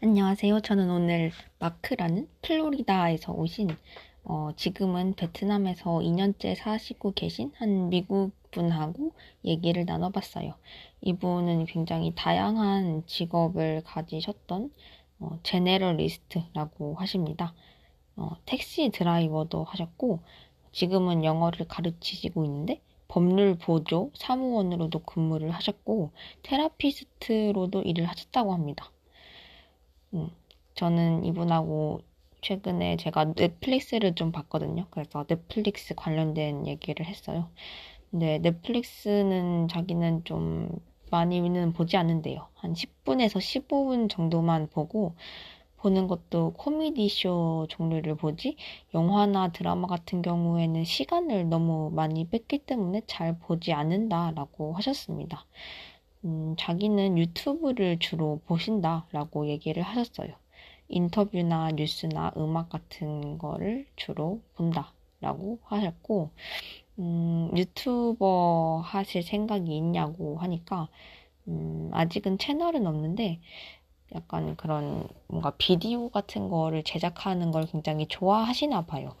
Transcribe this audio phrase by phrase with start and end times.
[0.00, 0.60] 안녕하세요.
[0.60, 3.68] 저는 오늘 마크라는 플로리다에서 오신
[4.22, 9.12] 어, 지금은 베트남에서 2년째 사시고 계신 한 미국 분하고
[9.44, 10.54] 얘기를 나눠봤어요.
[11.00, 14.72] 이분은 굉장히 다양한 직업을 가지셨던
[15.18, 17.52] 어, 제네럴리스트라고 하십니다.
[18.14, 20.20] 어, 택시 드라이버도 하셨고
[20.70, 26.12] 지금은 영어를 가르치시고 있는데 법률 보조 사무원으로도 근무를 하셨고
[26.44, 28.92] 테라피스트로도 일을 하셨다고 합니다.
[30.14, 30.30] 음,
[30.74, 32.00] 저는 이분하고
[32.40, 34.86] 최근에 제가 넷플릭스를 좀 봤거든요.
[34.90, 37.48] 그래서 넷플릭스 관련된 얘기를 했어요.
[38.10, 40.70] 근데 넷플릭스는 자기는 좀
[41.10, 42.48] 많이는 보지 않는데요.
[42.54, 45.14] 한 10분에서 15분 정도만 보고
[45.78, 48.56] 보는 것도 코미디 쇼 종류를 보지
[48.94, 55.46] 영화나 드라마 같은 경우에는 시간을 너무 많이 뺐기 때문에 잘 보지 않는다라고 하셨습니다.
[56.24, 60.32] 음, 자기는 유튜브를 주로 보신다라고 얘기를 하셨어요.
[60.88, 66.30] 인터뷰나 뉴스나 음악 같은 거를 주로 본다라고 하셨고,
[66.98, 70.88] 음, 유튜버 하실 생각이 있냐고 하니까,
[71.48, 73.40] 음, 아직은 채널은 없는데,
[74.14, 79.14] 약간 그런 뭔가 비디오 같은 거를 제작하는 걸 굉장히 좋아하시나 봐요.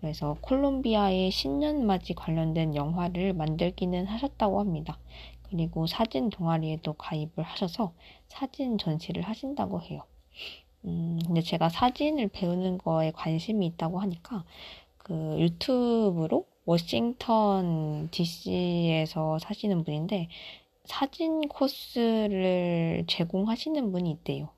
[0.00, 4.98] 그래서 콜롬비아의 신년맞이 관련된 영화를 만들기는 하셨다고 합니다.
[5.50, 7.92] 그리고 사진 동아리에도 가입을 하셔서
[8.28, 10.04] 사진 전시를 하신다고 해요.
[10.84, 14.44] 음, 근데 제가 사진을 배우는 거에 관심이 있다고 하니까
[14.98, 20.28] 그 유튜브로 워싱턴 DC에서 사시는 분인데
[20.84, 24.48] 사진 코스를 제공하시는 분이 있대요.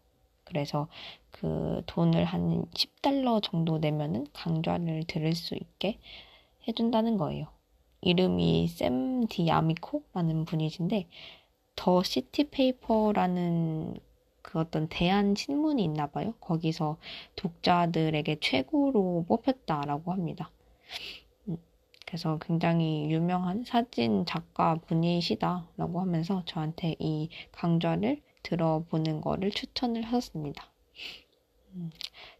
[0.45, 0.89] 그래서
[1.31, 5.99] 그 돈을 한 10달러 정도 내면은 강좌를 들을 수 있게
[6.69, 7.52] 해준다는 거예요.
[8.03, 11.08] 이름이 샘 디아미코라는 분이신데
[11.77, 13.97] The City Paper라는
[14.42, 16.34] 그 어떤 대한 신문이 있나 봐요.
[16.41, 16.98] 거기서
[17.36, 20.50] 독자들에게 최고로 뽑혔다라고 합니다.
[21.47, 21.56] 음,
[22.05, 30.69] 그래서 굉장히 유명한 사진 작가 분이시다라고 하면서 저한테 이 강좌를 들어보는 거를 추천을 하셨습니다.
[31.75, 31.91] 음,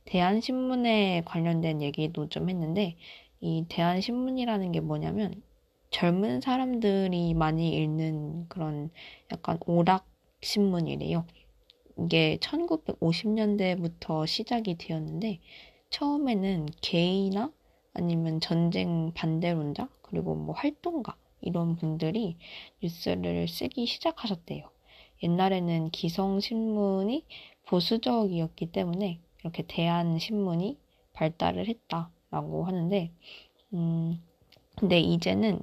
[0.07, 2.97] 대한신문에 관련된 얘기도 좀 했는데
[3.41, 5.41] 이 대한신문이라는 게 뭐냐면
[5.93, 8.91] 젊은 사람들이 많이 읽는 그런
[9.31, 10.07] 약간 오락
[10.41, 11.25] 신문이래요.
[11.99, 15.39] 이게 1950년대부터 시작이 되었는데
[15.91, 17.53] 처음에는 게이나
[17.93, 22.39] 아니면 전쟁 반대론자 그리고 뭐 활동가 이런 분들이
[22.83, 24.71] 뉴스를 쓰기 시작하셨대요.
[25.23, 27.27] 옛날에는 기성신문이
[27.67, 30.79] 보수적이었기 때문에 이렇게 대한신문이
[31.13, 33.13] 발달을 했다라고 하는데,
[33.75, 34.23] 음,
[34.77, 35.61] 근데 이제는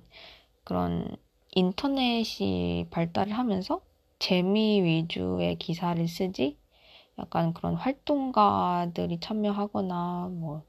[0.64, 1.18] 그런
[1.52, 3.82] 인터넷이 발달을 하면서
[4.20, 6.58] 재미 위주의 기사를 쓰지
[7.18, 10.64] 약간 그런 활동가들이 참여하거나 뭐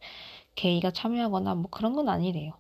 [0.55, 2.53] 게이가 참여하거나 뭐 그런 건 아니래요.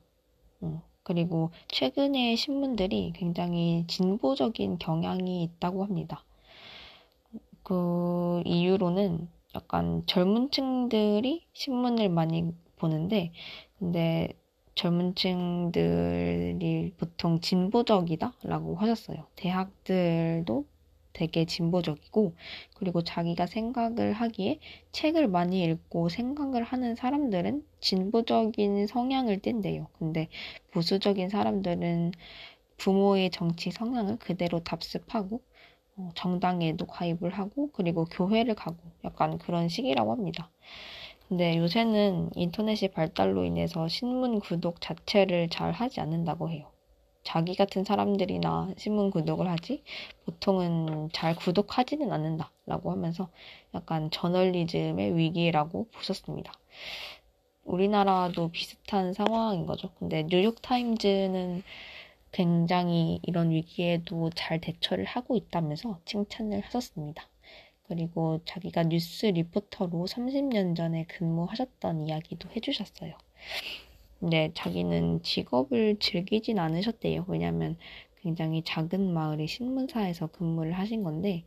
[0.62, 0.80] 음.
[1.02, 6.24] 그리고 최근에 신문들이 굉장히 진보적인 경향이 있다고 합니다.
[7.62, 13.32] 그 이유로는 약간 젊은 층들이 신문을 많이 보는데
[13.78, 14.39] 근데
[14.80, 19.26] 젊은 층들이 보통 진보적이다 라고 하셨어요.
[19.36, 20.64] 대학들도
[21.12, 22.34] 되게 진보적이고,
[22.76, 24.58] 그리고 자기가 생각을 하기에
[24.92, 29.88] 책을 많이 읽고 생각을 하는 사람들은 진보적인 성향을 띈대요.
[29.98, 30.28] 근데
[30.70, 32.12] 보수적인 사람들은
[32.78, 35.42] 부모의 정치 성향을 그대로 답습하고,
[35.96, 40.50] 어, 정당에도 가입을 하고, 그리고 교회를 가고, 약간 그런 식이라고 합니다.
[41.30, 46.66] 근데 요새는 인터넷이 발달로 인해서 신문 구독 자체를 잘 하지 않는다고 해요.
[47.22, 49.84] 자기 같은 사람들이나 신문 구독을 하지
[50.24, 53.28] 보통은 잘 구독하지는 않는다라고 하면서
[53.74, 56.52] 약간 저널리즘의 위기라고 보셨습니다.
[57.62, 59.90] 우리나라도 비슷한 상황인 거죠.
[60.00, 61.62] 근데 뉴욕타임즈는
[62.32, 67.28] 굉장히 이런 위기에도 잘 대처를 하고 있다면서 칭찬을 하셨습니다.
[67.90, 73.14] 그리고 자기가 뉴스 리포터로 30년 전에 근무하셨던 이야기도 해주셨어요.
[74.20, 77.24] 근데 자기는 직업을 즐기진 않으셨대요.
[77.26, 77.76] 왜냐면
[78.22, 81.42] 굉장히 작은 마을의 신문사에서 근무를 하신 건데,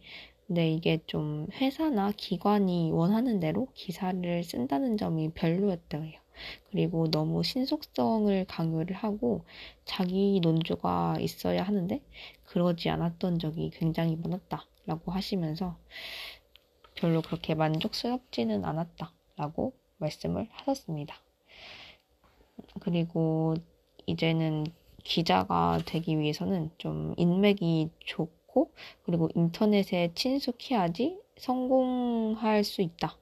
[0.46, 6.12] 근데 이게 좀 회사나 기관이 원하는 대로 기사를 쓴다는 점이 별로였대요.
[6.72, 9.46] 그리고 너무 신속성을 강요를 하고
[9.86, 12.02] 자기 논조가 있어야 하는데
[12.46, 15.78] 그러지 않았던 적이 굉장히 많았다라고 하시면서
[16.96, 21.16] 별로 그렇게 만족스럽지는 않았다 라고 말씀을 하셨습니다.
[22.80, 23.56] 그리고
[24.06, 24.66] 이제는
[25.04, 28.72] 기자가 되기 위해서는 좀 인맥이 좋고
[29.04, 33.18] 그리고 인터넷에 친숙해야지 성공할 수 있다.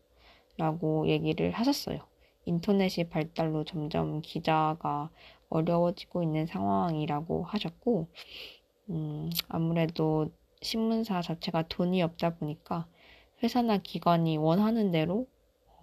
[0.58, 2.00] 라고 얘기를 하셨어요.
[2.46, 5.10] 인터넷이 발달로 점점 기자가
[5.50, 8.08] 어려워지고 있는 상황이라고 하셨고,
[8.90, 10.30] 음, 아무래도
[10.62, 12.86] 신문사 자체가 돈이 없다 보니까
[13.44, 15.28] 회사나 기관이 원하는 대로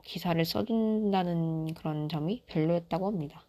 [0.05, 3.47] 기사를 써준다는 그런 점이 별로였다고 합니다.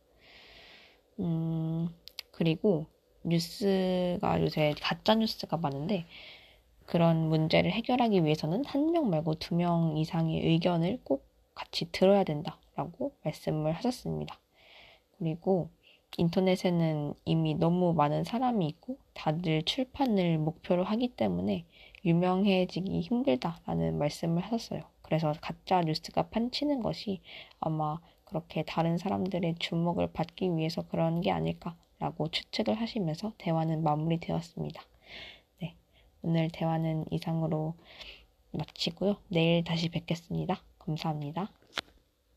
[1.20, 1.90] 음,
[2.32, 2.86] 그리고
[3.24, 6.06] 뉴스가 요새 가짜 뉴스가 많은데
[6.86, 13.14] 그런 문제를 해결하기 위해서는 한 명 말고 두 명 이상의 의견을 꼭 같이 들어야 된다라고
[13.24, 14.40] 말씀을 하셨습니다.
[15.18, 15.70] 그리고
[16.18, 21.66] 인터넷에는 이미 너무 많은 사람이 있고 다들 출판을 목표로 하기 때문에
[22.06, 24.82] 유명해지기 힘들다라는 말씀을 하셨어요.
[25.02, 27.22] 그래서 가짜 뉴스가 판치는 것이
[27.60, 34.82] 아마 그렇게 다른 사람들의 주목을 받기 위해서 그런 게 아닐까라고 추측을 하시면서 대화는 마무리되었습니다.
[35.62, 35.76] 네.
[36.22, 37.74] 오늘 대화는 이상으로
[38.52, 39.18] 마치고요.
[39.30, 40.62] 내일 다시 뵙겠습니다.
[40.78, 41.52] 감사합니다.